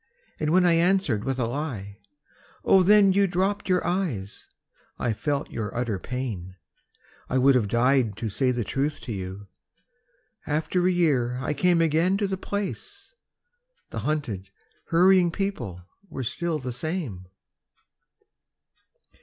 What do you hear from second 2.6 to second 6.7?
Oh then You dropped your eyes. I felt your utter pain.